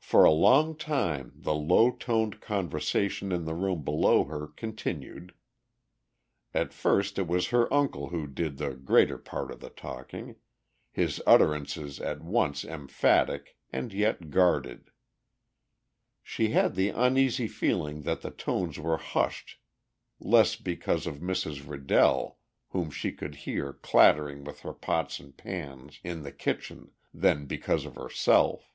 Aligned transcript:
For 0.00 0.24
a 0.24 0.30
long 0.32 0.76
time 0.76 1.32
the 1.36 1.54
low 1.54 1.92
toned 1.92 2.40
conversation 2.40 3.30
in 3.32 3.44
the 3.44 3.54
room 3.54 3.82
below 3.82 4.24
her 4.24 4.48
continued. 4.48 5.32
At 6.52 6.74
first 6.74 7.18
it 7.18 7.26
was 7.26 7.48
her 7.48 7.72
uncle 7.72 8.08
who 8.08 8.26
did 8.26 8.58
the 8.58 8.74
greater 8.74 9.16
part 9.16 9.50
of 9.50 9.60
the 9.60 9.70
talking, 9.70 10.34
his 10.90 11.22
utterances 11.26 11.98
at 12.00 12.20
once 12.22 12.64
emphatic 12.64 13.56
and 13.72 13.92
yet 13.94 14.30
guarded. 14.30 14.90
She 16.22 16.48
had 16.50 16.74
the 16.74 16.88
uneasy 16.90 17.46
feeling 17.48 18.02
that 18.02 18.20
the 18.20 18.32
tones 18.32 18.78
were 18.78 18.98
hushed 18.98 19.58
less 20.20 20.56
because 20.56 21.06
of 21.06 21.20
Mrs. 21.20 21.66
Riddell 21.66 22.38
whom 22.70 22.90
she 22.90 23.12
could 23.12 23.36
hear 23.46 23.72
clattering 23.72 24.44
with 24.44 24.60
her 24.60 24.74
pots 24.74 25.20
and 25.20 25.34
pans 25.34 26.00
in 26.04 26.22
the 26.22 26.32
kitchen, 26.32 26.90
than 27.14 27.46
because 27.46 27.86
of 27.86 27.94
herself. 27.94 28.74